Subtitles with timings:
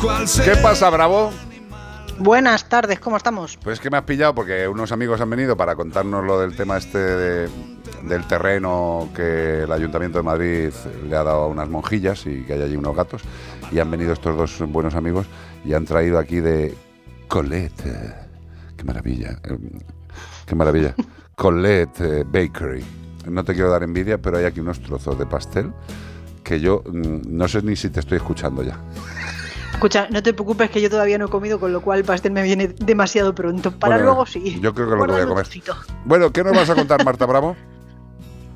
[0.00, 1.30] ¿Qué pasa, Bravo?
[2.18, 3.58] Buenas tardes, ¿cómo estamos?
[3.62, 6.78] Pues que me has pillado porque unos amigos han venido para contarnos lo del tema
[6.78, 10.70] este del terreno que el Ayuntamiento de Madrid
[11.08, 13.22] le ha dado a unas monjillas y que hay allí unos gatos.
[13.72, 15.26] Y han venido estos dos buenos amigos
[15.64, 16.74] y han traído aquí de
[17.28, 18.16] Colette.
[18.76, 19.38] Qué maravilla.
[19.44, 19.58] eh,
[20.46, 20.94] Qué maravilla.
[21.34, 22.84] Colette eh, Bakery.
[23.26, 25.72] No te quiero dar envidia, pero hay aquí unos trozos de pastel
[26.42, 28.78] que yo mm, no sé ni si te estoy escuchando ya.
[29.72, 32.32] Escucha, no te preocupes que yo todavía no he comido, con lo cual el pastel
[32.32, 33.70] me viene demasiado pronto.
[33.72, 34.60] Para Bueno, luego sí.
[34.60, 35.46] Yo creo que lo que voy a comer.
[36.04, 37.56] Bueno, ¿qué nos vas a contar, Marta Bravo?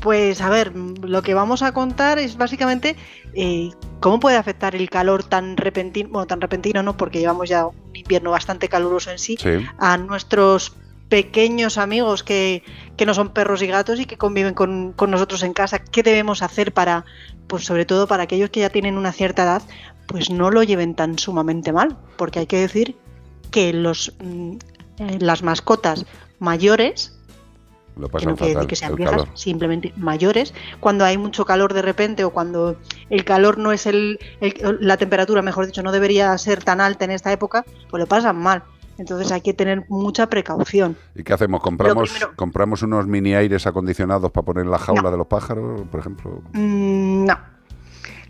[0.00, 2.96] Pues a ver, lo que vamos a contar es básicamente
[3.34, 3.68] eh,
[4.00, 7.74] cómo puede afectar el calor tan repentino, bueno, tan repentino no, porque llevamos ya un
[7.94, 9.50] invierno bastante caluroso en sí, Sí.
[9.78, 10.74] a nuestros
[11.10, 12.62] pequeños amigos que,
[12.96, 15.80] que no son perros y gatos y que conviven con, con nosotros en casa.
[15.80, 17.04] ¿Qué debemos hacer para,
[17.46, 19.62] pues sobre todo para aquellos que ya tienen una cierta edad,
[20.10, 21.96] pues no lo lleven tan sumamente mal?
[22.16, 22.96] Porque hay que decir
[23.52, 24.52] que los, mm,
[24.98, 26.04] eh, las mascotas
[26.40, 27.16] mayores
[27.96, 29.28] Lo que no fatal, que sean viejas, calor.
[29.38, 32.76] simplemente mayores, cuando hay mucho calor de repente o cuando
[33.08, 37.04] el calor no es el, el- la temperatura, mejor dicho, no debería ser tan alta
[37.04, 38.62] en esta época, pues lo pasan mal.
[38.98, 40.96] Entonces hay que tener mucha precaución.
[41.14, 41.62] ¿Y qué hacemos?
[41.62, 45.10] ¿Compramos, primero- compramos unos mini aires acondicionados para poner en la jaula No.
[45.10, 46.42] de los pájaros, por ejemplo?
[46.52, 47.38] Mm, no.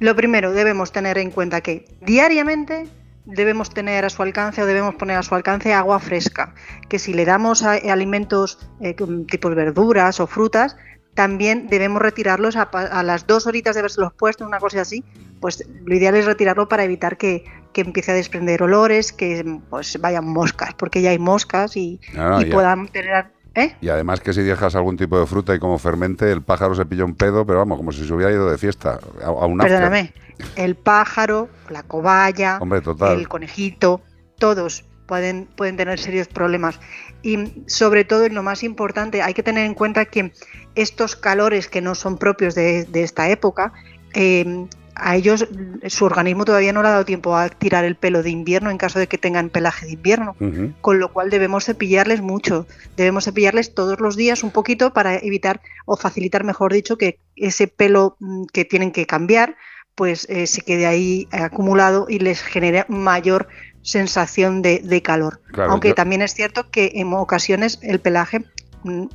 [0.00, 2.86] Lo primero, debemos tener en cuenta que diariamente
[3.24, 6.54] debemos tener a su alcance o debemos poner a su alcance agua fresca.
[6.88, 8.94] Que si le damos a- alimentos eh,
[9.28, 10.76] tipo verduras o frutas,
[11.14, 15.04] también debemos retirarlos a, a las dos horitas de haberse los puesto, una cosa así.
[15.40, 20.00] Pues lo ideal es retirarlo para evitar que, que empiece a desprender olores, que pues
[20.00, 23.32] vayan moscas, porque ya hay moscas y, No, no, y puedan tener.
[23.58, 23.76] ¿Eh?
[23.80, 26.86] Y además que si dejas algún tipo de fruta y como fermente, el pájaro se
[26.86, 29.60] pilla un pedo, pero vamos, como si se hubiera ido de fiesta a, a un
[29.60, 29.76] after.
[29.76, 30.12] Perdóname,
[30.56, 33.18] el pájaro, la cobaya, Hombre, total.
[33.18, 34.00] el conejito,
[34.38, 36.78] todos pueden, pueden tener serios problemas.
[37.22, 40.32] Y sobre todo, y lo más importante, hay que tener en cuenta que
[40.76, 43.72] estos calores que no son propios de, de esta época,
[44.14, 44.66] eh,
[44.98, 45.46] a ellos
[45.86, 48.78] su organismo todavía no le ha dado tiempo a tirar el pelo de invierno en
[48.78, 50.36] caso de que tengan pelaje de invierno
[50.80, 52.66] con lo cual debemos cepillarles mucho.
[52.96, 57.68] Debemos cepillarles todos los días un poquito para evitar o facilitar, mejor dicho, que ese
[57.68, 59.56] pelo mm, que tienen que cambiar,
[59.94, 63.48] pues eh, se quede ahí acumulado y les genere mayor
[63.82, 65.40] sensación de, de calor.
[65.52, 68.44] Claro, Aunque yo- también es cierto que en ocasiones el pelaje
[68.84, 69.06] mm,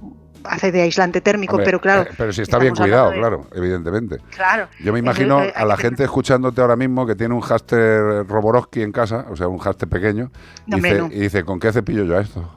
[0.45, 2.03] hace de aislante térmico, pero claro.
[2.03, 4.17] eh, pero si está bien cuidado, de- claro, evidentemente.
[4.35, 4.67] Claro.
[4.79, 8.91] Yo me imagino a la gente escuchándote ahora mismo que tiene un háster Roborowski en
[8.91, 10.31] casa, o sea, un háster pequeño,
[10.65, 11.07] y, No, hombre, dice, no.
[11.13, 12.49] y dice, ¿con qué cepillo yo a esto?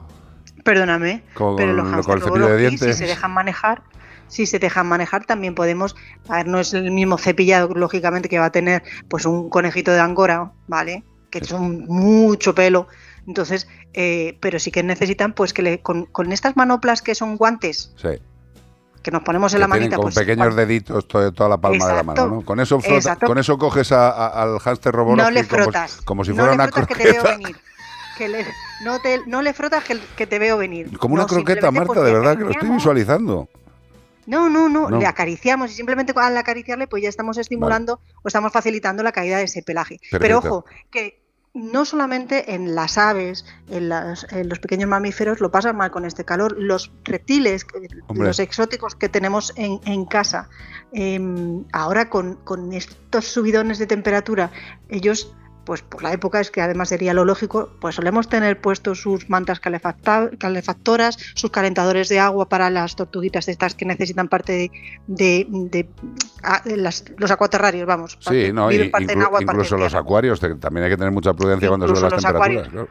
[0.63, 2.97] Perdóname, Con- pero los con el cepillo de Roborowski, si dientes.
[2.97, 3.83] se dejan manejar,
[4.27, 5.95] si se dejan manejar, también podemos,
[6.27, 9.91] a ver, no es el mismo cepillado, lógicamente, que va a tener pues un conejito
[9.91, 11.03] de Angora, ¿vale?
[11.29, 12.87] Que son mucho pelo.
[13.27, 17.35] Entonces, eh, pero sí que necesitan, pues que le, con, con estas manoplas que son
[17.35, 18.09] guantes, Sí.
[19.03, 21.85] que nos ponemos en que la manita, con pues pequeños deditos to- toda la palma
[21.87, 22.35] de la mano, Exacto.
[22.35, 22.45] ¿no?
[22.45, 23.27] Con eso, frota- Exacto.
[23.27, 26.01] con eso coges a- a- al hámster Roborowski no le como, frotas.
[26.03, 27.37] como si no fuera le una frotas que te veo croqueta.
[27.37, 27.57] venir.
[28.17, 28.45] Que le-
[28.83, 30.97] no, te, no le frotas que, que te veo venir.
[30.97, 33.47] Como una No, croqueta, Marta, de verdad que lo estoy visualizando.
[34.25, 34.97] No, no, no, No.
[34.99, 39.37] le acariciamos y simplemente al acariciarle pues ya estamos estimulando o estamos facilitando la caída
[39.37, 39.99] de ese pelaje.
[40.11, 40.47] Pero Perfecto.
[40.49, 41.21] ojo, que
[41.57, 46.05] no solamente en las aves, en, las- en los pequeños mamíferos lo pasan mal con
[46.05, 47.65] este calor, los reptiles,
[48.07, 48.27] Hombre.
[48.27, 50.49] los exóticos que tenemos en, en casa,
[50.93, 54.51] em, ahora con, con estos subidones de temperatura,
[54.89, 55.33] ellos...
[55.67, 59.29] Pues por la época es que además sería lo lógico, pues solemos tener puestos sus
[59.29, 64.71] mantas calefactoras, sus calentadores de agua para las tortuguitas estas que necesitan parte
[65.07, 65.89] de,
[66.77, 68.17] las- los acuaterrarios, vamos.
[68.21, 71.33] Sí, no, y parte en parte incluso los acuarios, te- también hay que tener mucha
[71.33, 72.69] prudencia cuando suben las temperaturas.
[72.69, 72.87] claro.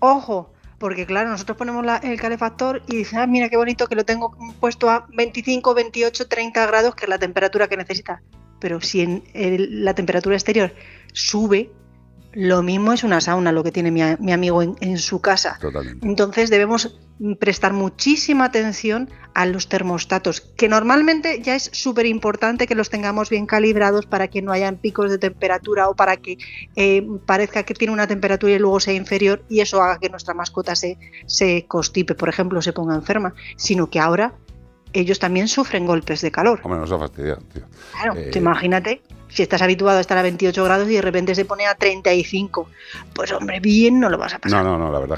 [0.00, 3.94] Ojo, porque claro, nosotros ponemos la- el calefactor y dices, ah, mira qué bonito que
[3.94, 8.20] lo tengo puesto a 25, 28, 30 grados, que es la temperatura que necesita.
[8.58, 10.74] Pero si en el- la temperatura exterior
[11.12, 11.70] sube,
[12.32, 15.58] lo mismo es una sauna lo que tiene mi, amigo en- en su casa.
[15.60, 16.06] Totalmente.
[16.06, 16.96] Entonces debemos
[17.38, 23.28] prestar muchísima atención a los termostatos, que normalmente ya es súper importante que los tengamos
[23.28, 26.38] bien calibrados para que no hayan picos de temperatura o para que
[26.76, 30.32] eh, parezca que tiene una temperatura y luego sea inferior y eso haga que nuestra
[30.32, 34.32] mascota se, se constipe, por ejemplo, se ponga enferma, sino que ahora
[34.92, 36.60] ellos también sufren golpes de calor.
[36.62, 37.62] Hombre, nos ha fastidiado, tío.
[37.92, 41.44] Claro, Eh, imagínate, si estás habituado a estar a 28 grados y de repente se
[41.44, 42.68] pone a 35,
[43.14, 44.64] pues hombre, bien no lo vas a pasar.
[44.64, 45.08] No, no, no, la verdad